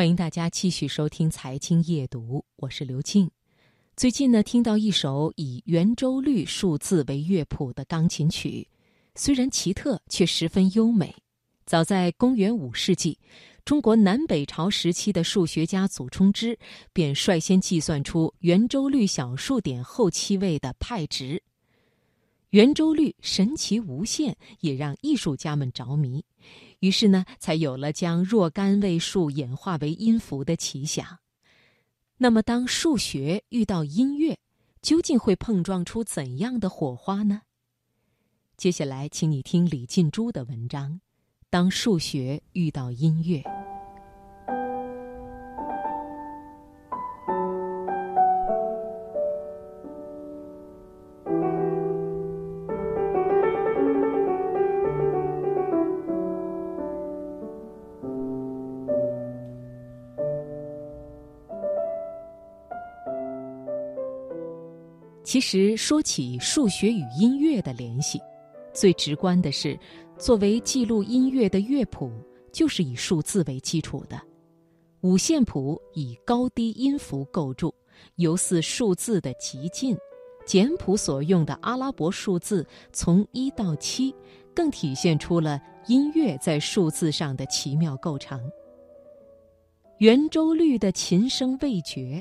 [0.00, 3.30] 欢迎大家继续收听《财经夜读》，我是刘静。
[3.98, 8.66] 最近呢，听到一首以圆周率数字为乐谱的钢琴曲，
[9.14, 11.14] 虽然奇特，却十分优美。
[11.66, 13.18] 早在公元五世纪，
[13.66, 16.58] 中国南北朝时期的数学家祖冲之
[16.94, 21.42] 便率先计算出圆周率小数点后七位的派值。
[22.52, 26.24] 圆周率神奇无限，也让艺术家们着迷。
[26.80, 31.18] 于是呢，才有了将若干位数演化为音符的奇想。
[32.16, 34.38] 那么，当数学遇到音乐，
[34.82, 37.42] 究竟会碰撞出怎样的火花呢？
[38.56, 41.00] 接下来，请你听李进珠的文章：
[41.48, 43.59] 当数学遇到音乐。
[65.30, 68.20] 其实说起数学与音乐的联系，
[68.74, 69.78] 最直观的是，
[70.18, 72.10] 作为记录音乐的乐谱
[72.50, 74.20] 就是以数字为基础的。
[75.02, 77.72] 五线谱以高低音符构筑，
[78.16, 79.94] 犹似数字的极进；
[80.44, 84.12] 简谱所用的阿拉伯数字从一到七，
[84.52, 88.50] 更体现出了音乐在数字上的奇妙构成。
[89.98, 92.20] 圆周率的琴声未绝。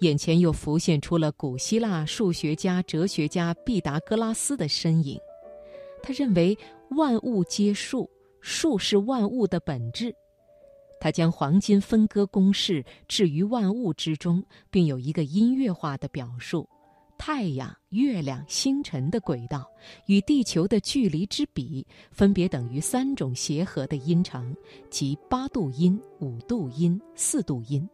[0.00, 5.18] 眼前又浮现出了古希腊数学家、哲学家毕达哥拉斯的身影。
[6.02, 6.56] 他认为
[6.90, 8.08] 万物皆数，
[8.40, 10.14] 数是万物的本质。
[11.00, 16.68] 他将黄金分割公式置于万物之中，并有一个音乐化的表述：
[17.16, 19.68] 太阳、月亮、星辰的轨道
[20.06, 24.56] 与地球的距离之比，分别等于三种协和的音程，
[24.90, 27.88] 即八度音、五度音、四度音。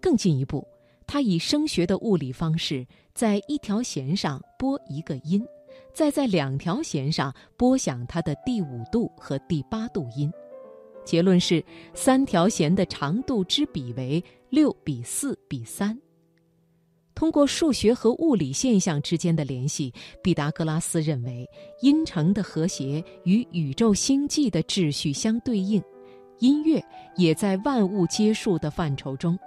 [0.00, 0.66] 更进一步。
[1.06, 5.46] 他以声学的物理方式，在一条弦上拨一个音，
[5.94, 10.30] 再在两条弦上拨响它的第五度和第八度音。
[11.04, 11.64] 结论是，
[11.94, 15.96] 三条弦的长度之比为六比四比三。
[17.14, 21.48] 通过数学和物理现象之间的联系，毕达哥拉斯认为
[21.80, 25.80] 音程的和谐与宇宙星际的秩序相对应，
[26.40, 26.82] 音乐
[27.16, 29.38] 也在万物皆数的范畴中。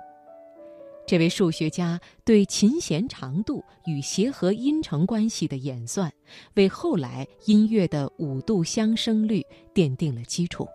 [1.09, 6.14] 这位数学家对琴弦长度与协和音程关系的演算，
[6.53, 9.44] 为后来音乐的五度相生律
[9.74, 10.68] 奠定了基础。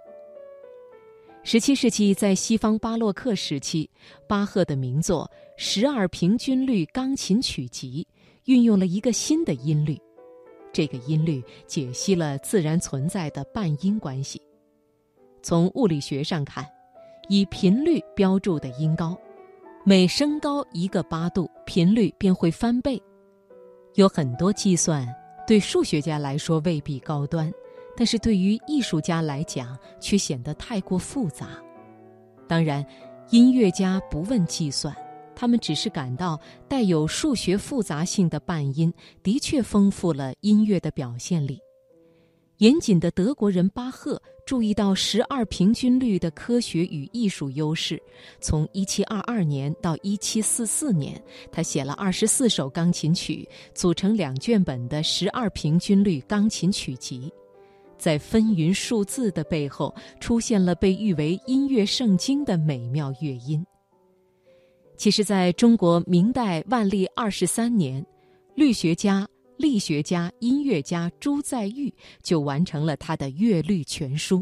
[1.45, 3.89] 十七世纪，在西方巴洛克时期，
[4.29, 8.05] 巴赫的名作《十二平均律钢琴曲集》
[8.47, 9.97] 运用了一个新的音律，
[10.73, 14.43] 这个音律解析了自然存在的半音关系。
[15.45, 16.67] 从物理学上看，
[17.29, 19.17] 以频率标注的音高。
[19.87, 22.99] 每升高一个八度，频率便会翻倍。
[23.97, 25.07] 有很多计算
[25.47, 27.53] 对数学家来说未必高端，
[27.95, 31.49] 但是对于艺术家来讲却显得太过复杂。
[32.49, 32.83] 当然，
[33.29, 34.97] 音乐家不问计算，
[35.37, 38.91] 他们只是感到带有数学复杂性的半音
[39.23, 41.61] 的确丰富了音乐的表现力。
[42.59, 48.01] 严谨的德国人巴赫注意到十二平均律的科学与艺术优势。
[48.41, 51.21] 从一七二二年到一七四四年，
[51.51, 57.23] 他写了二十四首钢琴曲，组成两卷本的《十二平均律钢琴曲集》。
[57.99, 63.65] 在纷纭数字的背后，出现了被誉为音乐圣经的美妙乐音。
[64.97, 68.05] 其实，在中国明代万历二十三年，
[68.55, 69.27] 律学家。
[69.57, 71.93] 力学家、音乐家朱载堉
[72.23, 74.39] 就完成了他的《乐律全书》，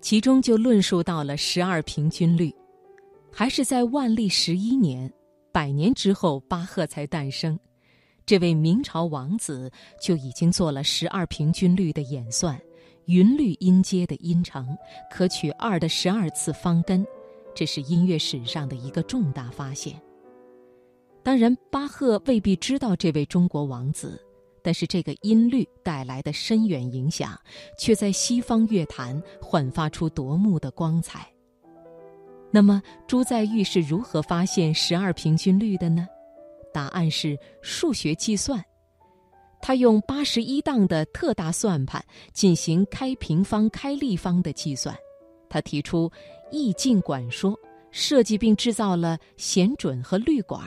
[0.00, 2.54] 其中就论述到了十二平均律。
[3.30, 5.12] 还是在万历十一年，
[5.52, 7.58] 百年之后，巴赫才诞生。
[8.24, 12.60] 这位明朝王子就已经做了十二平均律的演算，
[13.04, 14.76] 匀律音阶的音程
[15.10, 17.06] 可取二的十二次方根，
[17.54, 20.00] 这是音乐史上的一个重大发现。
[21.28, 24.18] 当然，巴赫未必知道这位中国王子，
[24.62, 27.38] 但是这个音律带来的深远影响，
[27.78, 31.30] 却在西方乐坛焕发出夺目的光彩。
[32.50, 36.08] 那么，朱载堉是如何发现十二平均律的呢？
[36.72, 38.64] 答案是数学计算。
[39.60, 42.02] 他用八十一档的特大算盘
[42.32, 44.96] 进行开平方、开立方的计算。
[45.50, 46.10] 他提出
[46.50, 47.54] 意境管说，
[47.90, 50.66] 设计并制造了弦准和律管。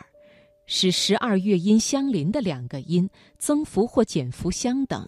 [0.73, 3.07] 使十二乐音相邻的两个音
[3.37, 5.05] 增幅或减幅相等，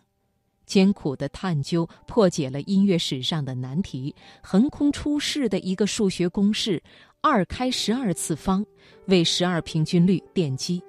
[0.65, 6.83] 艰苦的探究破解了音乐史上的难题，横空出世的一个数学公式
[7.23, 8.65] “二开十二次方”
[9.07, 10.83] 为十二平均律奠基。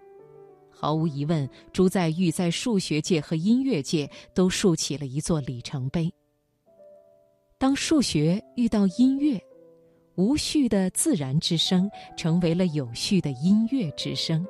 [0.69, 6.13] 毫无疑问，朱载堉在数学界和音乐界都竖起了一座里程碑。
[7.59, 9.41] 当数学遇到音乐，
[10.17, 14.45] 无序的自然之声成为了有序的音乐之声，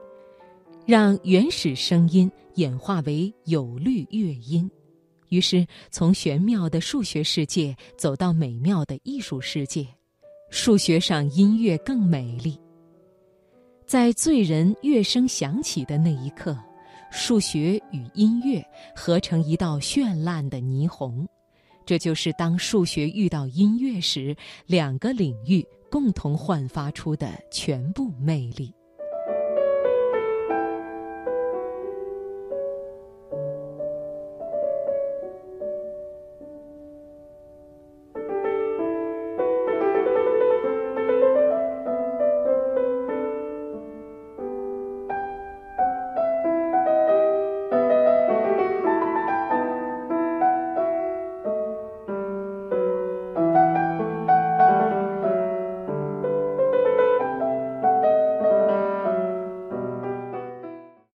[0.87, 4.71] 让原始声音演化为有律乐音。
[5.31, 9.87] 于是，从玄妙的数学世界走到美妙的艺术世界，
[10.51, 12.61] 数学上音乐更美丽。
[13.87, 16.55] 在醉人乐声响起的那一刻，
[17.11, 18.63] 数学与音乐
[18.95, 21.27] 合成一道绚烂的霓虹。
[21.87, 28.71] 这就是当数学遇到音乐时，两个领域共同焕发出的全部魅力。